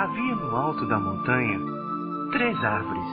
[0.00, 1.60] Havia no alto da montanha
[2.32, 3.04] três árvores.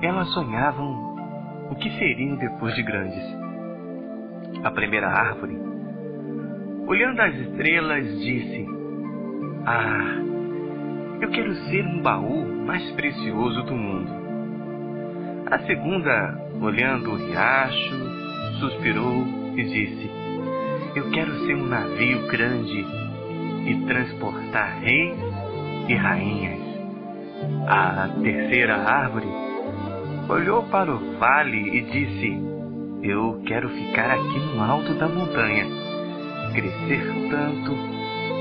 [0.00, 1.14] Elas sonhavam
[1.70, 3.22] o que seriam depois de grandes.
[4.64, 5.54] A primeira árvore,
[6.86, 8.66] olhando as estrelas, disse:
[9.66, 10.16] Ah,
[11.20, 14.10] eu quero ser um baú mais precioso do mundo.
[15.50, 17.96] A segunda, olhando o riacho,
[18.60, 20.10] suspirou e disse:
[20.94, 22.82] Eu quero ser um navio grande
[23.66, 25.25] e transportar reis
[25.88, 26.60] e rainhas.
[27.68, 29.28] A terceira árvore
[30.28, 32.38] olhou para o vale e disse:
[33.02, 35.66] Eu quero ficar aqui no alto da montanha,
[36.54, 37.96] crescer tanto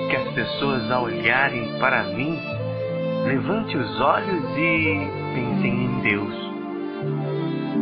[0.10, 2.40] que as pessoas, ao olharem para mim,
[3.26, 6.36] levante os olhos e pensem em Deus.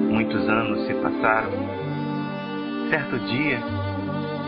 [0.10, 1.52] Muitos anos se passaram.
[2.90, 3.60] Certo dia,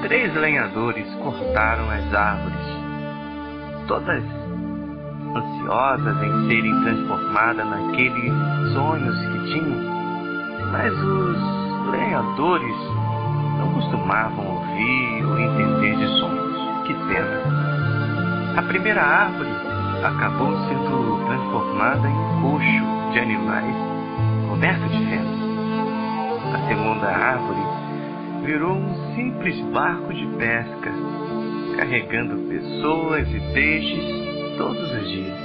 [0.04, 2.68] três lenhadores cortaram as árvores,
[3.88, 4.45] todas
[5.36, 8.34] ansiosas em serem transformadas naqueles
[8.74, 9.96] sonhos que tinham.
[10.72, 12.76] Mas os lenhadores
[13.58, 16.86] não costumavam ouvir ou entender de sonhos.
[16.86, 17.66] Que pena.
[18.58, 19.50] A primeira árvore
[20.04, 23.76] acabou sendo transformada em coxo de animais
[24.50, 25.36] coberto de feno.
[26.54, 27.60] A segunda árvore
[28.46, 30.92] virou um simples barco de pesca,
[31.76, 34.25] carregando pessoas e peixes
[34.58, 35.38] todos os dias.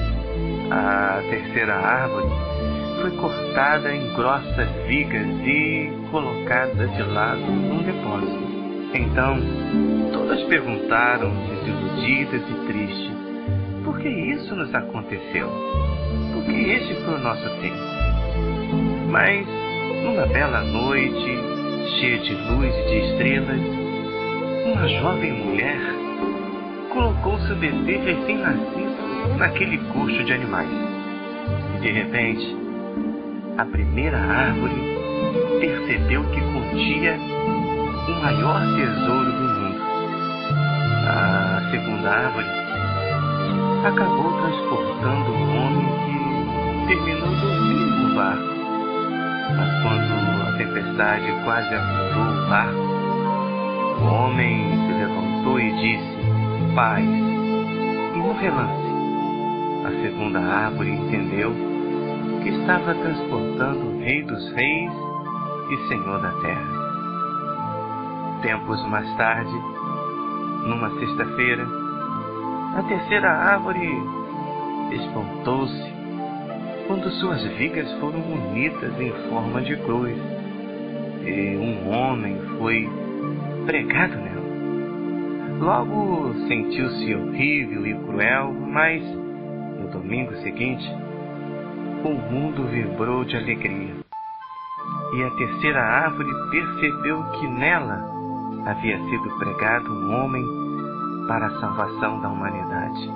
[0.70, 2.28] A terceira árvore
[3.00, 8.50] foi cortada em grossas vigas e colocada de lado num depósito.
[8.94, 9.38] Então,
[10.12, 13.12] todas perguntaram, desiludidas e tristes,
[13.84, 15.48] por que isso nos aconteceu?
[16.34, 17.72] Por que este foi o nosso fim?
[19.10, 19.46] Mas,
[20.02, 21.38] numa bela noite,
[21.98, 23.60] cheia de luz e de estrelas,
[24.66, 25.80] uma jovem mulher
[26.90, 28.89] colocou seu bebê recém-nascido
[29.38, 30.70] naquele coxo de animais.
[31.76, 32.56] E de repente,
[33.58, 34.98] a primeira árvore
[35.60, 37.18] percebeu que continha
[38.08, 39.80] o maior tesouro do mundo.
[41.06, 42.46] A segunda árvore
[43.84, 48.50] acabou transportando um homem que terminou dormindo no barco.
[49.56, 52.90] Mas quando a tempestade quase afundou o barco,
[54.00, 57.04] o homem se levantou e disse: Paz.
[57.04, 58.89] E no relance,
[59.84, 61.52] a segunda árvore entendeu
[62.42, 64.92] que estava transportando o Rei dos Reis
[65.70, 66.80] e Senhor da Terra.
[68.42, 69.52] Tempos mais tarde,
[70.66, 71.66] numa sexta-feira,
[72.76, 73.88] a terceira árvore
[74.92, 75.92] espantou-se
[76.86, 80.16] quando suas vigas foram unidas em forma de cruz
[81.24, 82.88] e um homem foi
[83.66, 84.40] pregado nela.
[85.60, 89.19] Logo sentiu-se horrível e cruel, mas
[89.80, 90.86] no domingo seguinte
[92.04, 93.94] o mundo vibrou de alegria.
[95.14, 98.00] E a terceira árvore percebeu que nela
[98.66, 100.44] havia sido pregado um homem
[101.26, 103.10] para a salvação da humanidade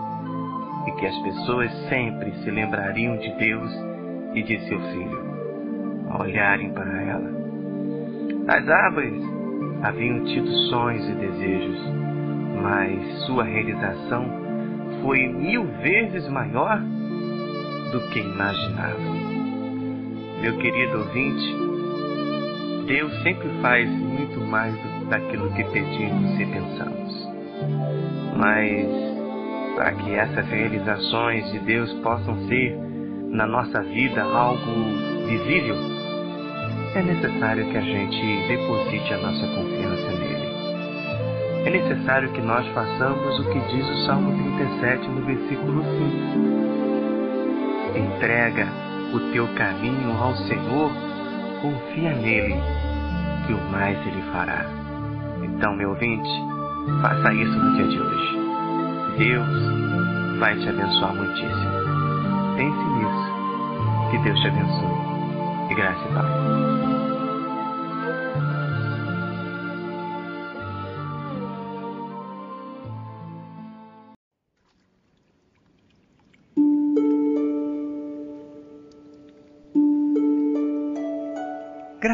[0.86, 3.70] e que as pessoas sempre se lembrariam de Deus
[4.34, 5.24] e de seu Filho
[6.10, 7.30] ao olharem para ela.
[8.48, 9.22] As árvores
[9.82, 11.80] haviam tido sonhos e desejos,
[12.62, 14.43] mas sua realização
[15.04, 16.80] foi mil vezes maior
[17.92, 19.14] do que imaginavam.
[20.40, 21.56] Meu querido ouvinte,
[22.86, 24.74] Deus sempre faz muito mais
[25.10, 27.28] daquilo que pedimos e pensamos.
[28.38, 28.88] Mas
[29.76, 32.74] para que essas realizações de Deus possam ser
[33.28, 34.72] na nossa vida algo
[35.28, 35.76] visível,
[36.94, 40.13] é necessário que a gente deposite a nossa confiança.
[41.64, 45.98] É necessário que nós façamos o que diz o Salmo 37 no versículo 5.
[47.98, 48.68] Entrega
[49.14, 50.92] o teu caminho ao Senhor,
[51.62, 52.54] confia nele,
[53.46, 54.66] que o mais ele fará.
[55.42, 56.28] Então, meu ouvinte,
[57.00, 58.38] faça isso no dia de hoje.
[59.16, 59.48] Deus
[60.38, 61.70] vai te abençoar muitíssimo.
[62.56, 63.32] Pense nisso.
[64.10, 64.90] Que Deus te abençoe.
[65.70, 66.93] E graça e paz.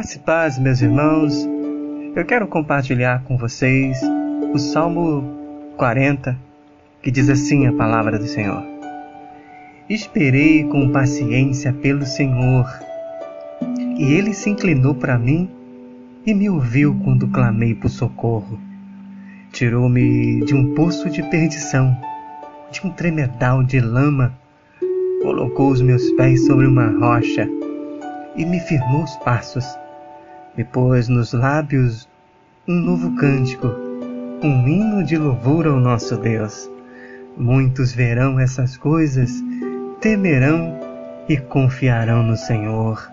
[0.01, 1.47] Graça e paz, meus irmãos.
[2.17, 4.01] Eu quero compartilhar com vocês
[4.51, 5.23] o Salmo
[5.77, 6.39] 40,
[7.03, 8.65] que diz assim a palavra do Senhor:
[9.91, 12.67] Esperei com paciência pelo Senhor,
[13.99, 15.51] e ele se inclinou para mim
[16.25, 18.59] e me ouviu quando clamei por socorro.
[19.53, 21.95] Tirou-me de um poço de perdição,
[22.71, 24.33] de um tremedal de lama,
[25.23, 27.47] colocou os meus pés sobre uma rocha
[28.35, 29.79] e me firmou os passos.
[30.57, 32.09] Me pôs nos lábios
[32.67, 33.69] um novo cântico,
[34.43, 36.69] um hino de louvor ao nosso Deus.
[37.37, 39.31] Muitos verão essas coisas,
[40.01, 40.77] temerão
[41.29, 43.11] e confiarão no Senhor.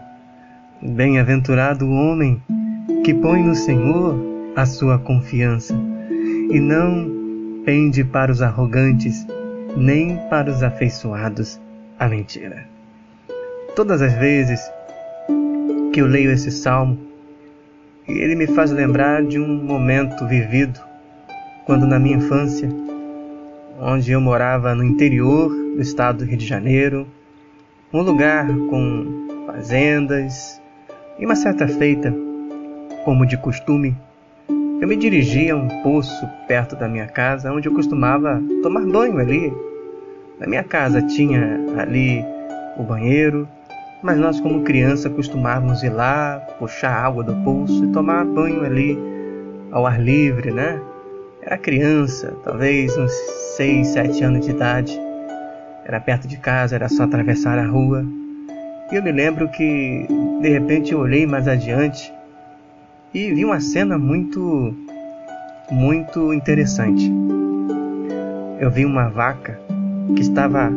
[0.81, 2.41] Bem-aventurado o homem
[3.03, 4.15] que põe no Senhor
[4.55, 5.75] a sua confiança
[6.51, 9.27] e não pende para os arrogantes,
[9.75, 11.61] nem para os afeiçoados
[11.99, 12.65] à mentira.
[13.75, 14.59] Todas as vezes
[15.93, 17.06] que eu leio esse salmo,
[18.07, 20.79] ele me faz lembrar de um momento vivido
[21.65, 22.69] quando na minha infância,
[23.79, 27.07] onde eu morava no interior do estado do Rio de Janeiro,
[27.93, 30.61] um lugar com fazendas,
[31.19, 32.13] e uma certa feita,
[33.03, 33.95] como de costume,
[34.79, 39.17] eu me dirigia a um poço perto da minha casa, onde eu costumava tomar banho
[39.17, 39.51] ali.
[40.39, 42.23] Na minha casa tinha ali
[42.77, 43.47] o banheiro,
[44.03, 48.97] mas nós, como criança, costumávamos ir lá, puxar água do poço e tomar banho ali
[49.71, 50.79] ao ar livre, né?
[51.41, 53.11] Era criança, talvez uns
[53.55, 54.99] 6, 7 anos de idade.
[55.85, 58.05] Era perto de casa, era só atravessar a rua.
[58.91, 60.05] E eu me lembro que,
[60.41, 62.13] de repente, eu olhei mais adiante
[63.13, 64.75] e vi uma cena muito,
[65.71, 67.11] muito interessante.
[68.59, 69.59] Eu vi uma vaca
[70.15, 70.71] que estava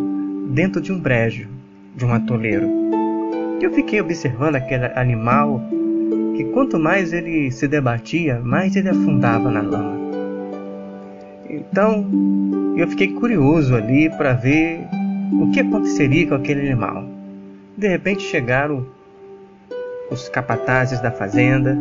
[0.49, 1.49] dentro de um brejo,
[1.97, 2.69] de um atoleiro.
[3.61, 5.61] Eu fiquei observando aquele animal
[6.35, 10.01] que quanto mais ele se debatia, mais ele afundava na lama.
[11.49, 12.07] Então,
[12.77, 14.81] eu fiquei curioso ali para ver
[15.33, 17.05] o que aconteceria com aquele animal.
[17.77, 18.87] De repente chegaram
[20.11, 21.77] os capatazes da fazenda,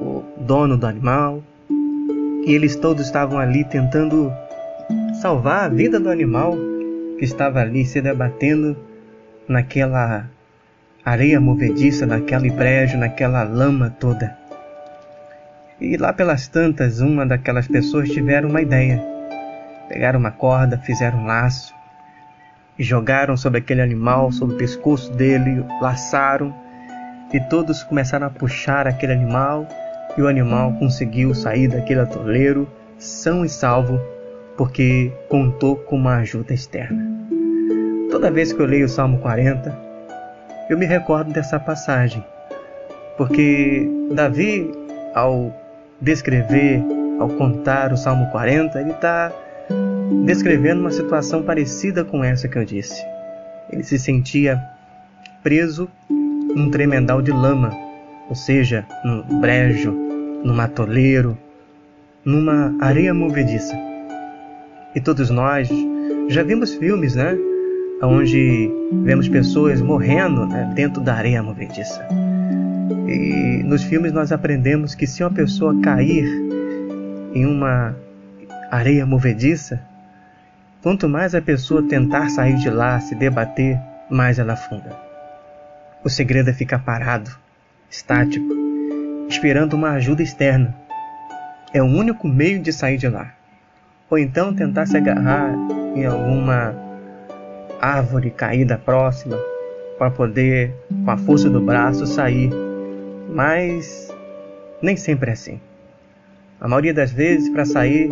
[0.00, 1.42] o dono do animal,
[2.46, 4.32] e eles todos estavam ali tentando
[5.20, 6.56] salvar a vida do animal
[7.18, 8.76] que estava ali se debatendo
[9.48, 10.28] naquela
[11.08, 14.36] areia movediça, naquele brejo, naquela lama toda.
[15.80, 19.00] E lá pelas tantas, uma daquelas pessoas tiveram uma ideia.
[19.88, 21.74] Pegaram uma corda, fizeram um laço
[22.78, 26.54] e jogaram sobre aquele animal, sobre o pescoço dele, laçaram
[27.32, 29.66] e todos começaram a puxar aquele animal
[30.16, 32.68] e o animal conseguiu sair daquele atoleiro
[32.98, 34.00] são e salvo
[34.56, 37.06] porque contou com uma ajuda externa.
[38.10, 39.87] Toda vez que eu leio o Salmo 40,
[40.68, 42.24] eu me recordo dessa passagem,
[43.16, 44.70] porque Davi,
[45.14, 45.52] ao
[46.00, 46.82] descrever,
[47.18, 49.32] ao contar o Salmo 40, ele está
[50.24, 53.02] descrevendo uma situação parecida com essa que eu disse.
[53.70, 54.62] Ele se sentia
[55.42, 57.70] preso num tremendal de lama,
[58.28, 59.92] ou seja, num brejo,
[60.44, 61.36] num atoleiro,
[62.24, 63.74] numa areia movediça.
[64.94, 65.68] E todos nós
[66.28, 67.36] já vimos filmes, né?
[68.02, 68.70] Onde
[69.02, 72.06] vemos pessoas morrendo né, dentro da areia movediça.
[73.08, 76.24] E nos filmes nós aprendemos que se uma pessoa cair
[77.34, 77.96] em uma
[78.70, 79.80] areia movediça,
[80.82, 83.78] quanto mais a pessoa tentar sair de lá, se debater,
[84.10, 84.96] mais ela afunda.
[86.04, 87.30] O segredo é ficar parado,
[87.90, 88.46] estático,
[89.28, 90.74] esperando uma ajuda externa.
[91.72, 93.32] É o único meio de sair de lá.
[94.08, 95.52] Ou então tentar se agarrar
[95.94, 96.87] em alguma
[97.80, 99.38] árvore caída próxima
[99.98, 102.50] para poder, com a força do braço, sair.
[103.28, 104.08] Mas
[104.80, 105.60] nem sempre é assim.
[106.60, 108.10] A maioria das vezes, para sair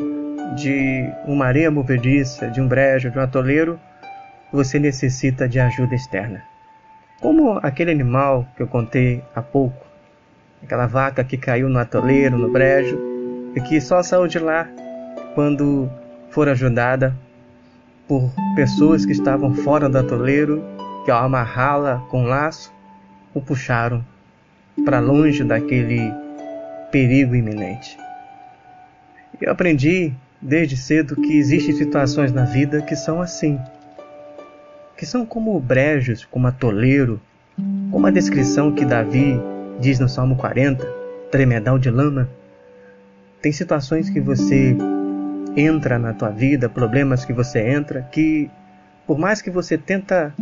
[0.56, 3.78] de uma areia movediça, de um brejo, de um atoleiro,
[4.52, 6.42] você necessita de ajuda externa.
[7.20, 9.86] Como aquele animal que eu contei há pouco,
[10.62, 12.98] aquela vaca que caiu no atoleiro, no brejo,
[13.54, 14.68] e que só saiu de lá
[15.34, 15.90] quando
[16.30, 17.16] for ajudada
[18.08, 20.62] por pessoas que estavam fora do atoleiro,
[21.04, 22.72] que ao amarrá-la com um laço,
[23.34, 24.04] o puxaram
[24.84, 26.12] para longe daquele
[26.90, 27.96] perigo iminente.
[29.40, 33.58] Eu aprendi desde cedo que existem situações na vida que são assim
[34.96, 37.20] que são como brejos, como atoleiro,
[37.90, 39.38] como a descrição que Davi
[39.78, 40.86] diz no Salmo 40,
[41.30, 42.28] tremedal de lama.
[43.42, 44.74] Tem situações que você
[45.56, 48.50] entra na tua vida, problemas que você entra, que
[49.06, 50.34] por mais que você tenta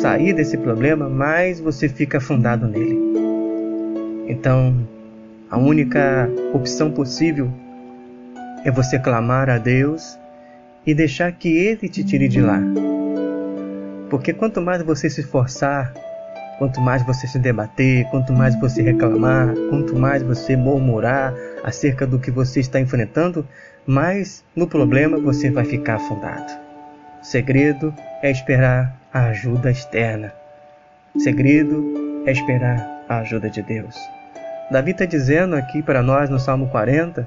[0.00, 2.98] sair desse problema, mais você fica afundado nele.
[4.26, 4.74] Então,
[5.50, 7.50] a única opção possível
[8.64, 10.18] é você clamar a Deus
[10.86, 12.60] e deixar que Ele te tire de lá.
[14.10, 15.92] Porque quanto mais você se esforçar,
[16.58, 21.34] quanto mais você se debater, quanto mais você reclamar, quanto mais você murmurar,
[21.64, 23.48] acerca do que você está enfrentando,
[23.86, 26.52] mais no problema você vai ficar afundado.
[27.22, 27.92] O segredo
[28.22, 30.32] é esperar a ajuda externa.
[31.14, 33.96] O segredo é esperar a ajuda de Deus.
[34.70, 37.26] Davi está dizendo aqui para nós no Salmo 40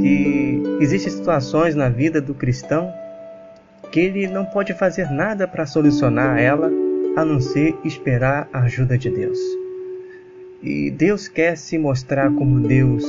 [0.00, 2.92] que existem situações na vida do cristão
[3.90, 6.70] que ele não pode fazer nada para solucionar ela
[7.16, 9.38] a não ser esperar a ajuda de Deus.
[10.62, 13.04] E Deus quer se mostrar como Deus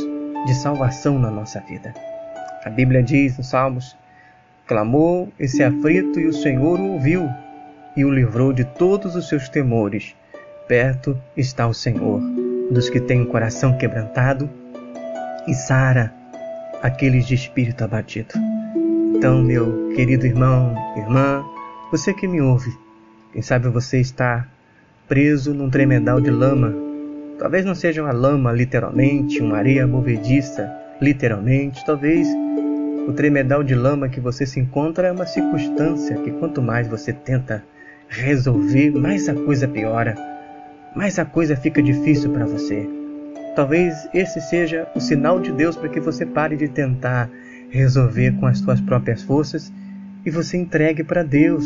[0.45, 1.93] de salvação na nossa vida.
[2.63, 3.95] A Bíblia diz nos Salmos:
[4.67, 7.29] Clamou esse aflito e o Senhor o ouviu
[7.95, 10.15] e o livrou de todos os seus temores.
[10.67, 12.21] Perto está o Senhor
[12.71, 14.49] dos que têm o coração quebrantado
[15.47, 16.13] e sara
[16.81, 18.33] aqueles de espírito abatido.
[19.15, 21.43] Então, meu querido irmão, irmã,
[21.91, 22.71] você que me ouve,
[23.31, 24.47] quem sabe você está
[25.07, 26.73] preso num tremedal de lama
[27.39, 30.71] Talvez não seja uma lama, literalmente, uma areia movediça,
[31.01, 31.83] literalmente.
[31.85, 32.27] Talvez
[33.07, 37.11] o tremedal de lama que você se encontra é uma circunstância que quanto mais você
[37.11, 37.63] tenta
[38.07, 40.15] resolver, mais a coisa piora,
[40.95, 42.87] mais a coisa fica difícil para você.
[43.55, 47.29] Talvez esse seja o sinal de Deus para que você pare de tentar
[47.69, 49.71] resolver com as suas próprias forças
[50.25, 51.65] e você entregue para Deus,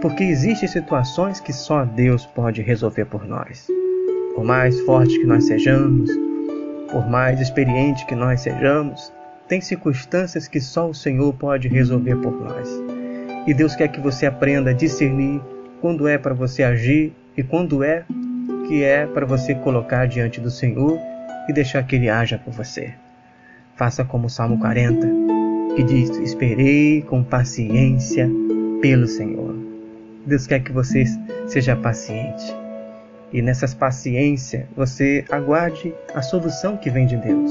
[0.00, 3.66] porque existem situações que só Deus pode resolver por nós.
[4.36, 6.10] Por mais forte que nós sejamos,
[6.92, 9.10] por mais experiente que nós sejamos,
[9.48, 12.68] tem circunstâncias que só o Senhor pode resolver por nós.
[13.46, 15.40] E Deus quer que você aprenda a discernir
[15.80, 18.04] quando é para você agir e quando é
[18.68, 20.98] que é para você colocar diante do Senhor
[21.48, 22.92] e deixar que Ele haja por você.
[23.74, 25.08] Faça como o Salmo 40,
[25.74, 28.28] que diz: Esperei com paciência
[28.82, 29.56] pelo Senhor.
[30.26, 31.06] Deus quer que você
[31.46, 32.65] seja paciente
[33.32, 37.50] e nessas paciência você aguarde a solução que vem de Deus.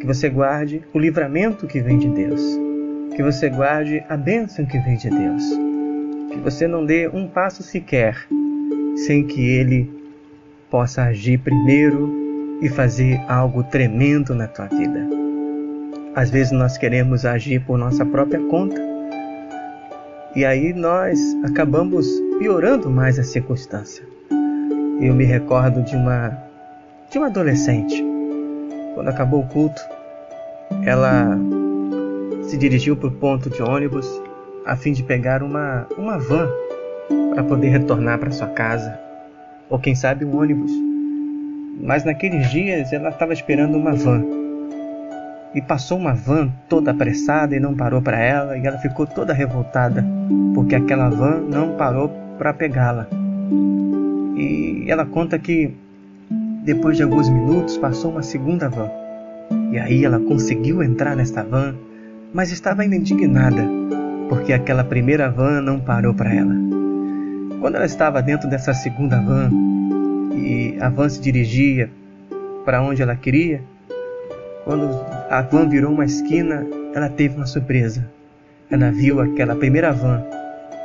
[0.00, 2.42] Que você guarde o livramento que vem de Deus.
[3.16, 5.42] Que você guarde a bênção que vem de Deus.
[6.30, 8.16] Que você não dê um passo sequer
[8.96, 9.90] sem que Ele
[10.70, 15.08] possa agir primeiro e fazer algo tremendo na tua vida.
[16.14, 18.80] Às vezes nós queremos agir por nossa própria conta
[20.34, 22.06] e aí nós acabamos
[22.38, 24.17] piorando mais a circunstância.
[25.00, 26.36] Eu me recordo de uma
[27.08, 28.04] de uma adolescente.
[28.94, 29.80] Quando acabou o culto,
[30.84, 31.38] ela
[32.42, 34.06] se dirigiu para o ponto de ônibus
[34.66, 36.48] a fim de pegar uma uma van
[37.32, 38.98] para poder retornar para sua casa,
[39.70, 40.72] ou quem sabe um ônibus.
[41.80, 44.24] Mas naqueles dias ela estava esperando uma van.
[45.54, 49.32] E passou uma van toda apressada e não parou para ela, e ela ficou toda
[49.32, 50.04] revoltada,
[50.56, 53.06] porque aquela van não parou para pegá-la.
[54.38, 55.74] E ela conta que
[56.64, 58.88] depois de alguns minutos passou uma segunda van.
[59.72, 61.74] E aí ela conseguiu entrar nesta van,
[62.32, 63.66] mas estava ainda indignada,
[64.28, 66.54] porque aquela primeira van não parou para ela.
[67.60, 69.50] Quando ela estava dentro dessa segunda van
[70.36, 71.90] e a van se dirigia
[72.64, 73.60] para onde ela queria,
[74.64, 74.88] quando
[75.30, 76.64] a van virou uma esquina,
[76.94, 78.08] ela teve uma surpresa.
[78.70, 80.22] Ela viu aquela primeira van,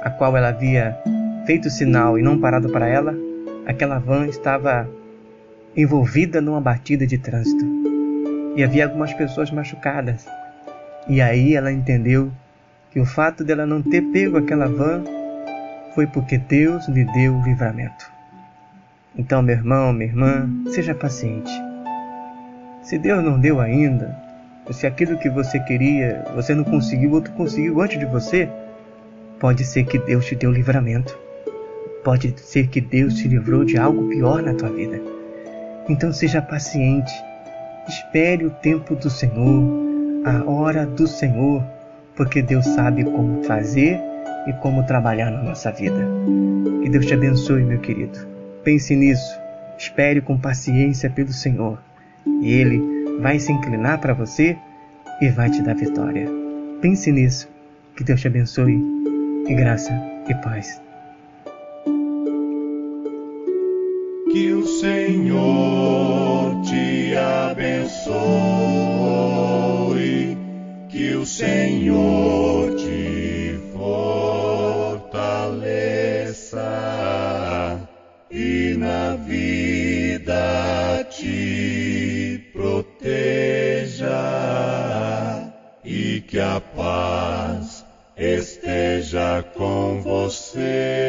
[0.02, 0.98] a qual ela havia
[1.46, 3.14] feito sinal e não parado para ela,
[3.65, 4.89] aquela van estava
[5.75, 7.65] envolvida numa batida de trânsito
[8.55, 10.25] e havia algumas pessoas machucadas.
[11.08, 12.32] E aí ela entendeu
[12.91, 15.03] que o fato dela não ter pego aquela van
[15.96, 18.12] foi porque Deus lhe deu o livramento.
[19.15, 21.51] Então, meu irmão, minha irmã, seja paciente.
[22.82, 24.15] Se Deus não deu ainda,
[24.65, 28.50] ou se aquilo que você queria você não conseguiu, outro conseguiu antes de você,
[29.39, 31.23] pode ser que Deus te deu o livramento.
[32.04, 35.02] Pode ser que Deus te livrou de algo pior na tua vida.
[35.88, 37.14] Então seja paciente.
[37.88, 39.64] Espere o tempo do Senhor,
[40.26, 41.64] a hora do Senhor,
[42.16, 44.00] porque Deus sabe como fazer
[44.48, 46.08] e como trabalhar na nossa vida.
[46.82, 48.20] Que Deus te abençoe, meu querido.
[48.64, 49.40] Pense nisso.
[49.78, 51.80] Espere com paciência pelo Senhor.
[52.42, 54.58] E Ele vai se inclinar para você
[55.22, 56.28] e vai te dar vitória.
[56.82, 57.50] Pense nisso.
[57.96, 58.82] Que Deus te abençoe.
[59.48, 59.92] E graça
[60.30, 60.83] e paz.
[65.06, 68.08] Senhor te abençoe,
[70.90, 75.10] que o Senhor te fortaleça
[78.32, 84.08] e na vida te proteja
[85.84, 91.03] e que a paz esteja com você.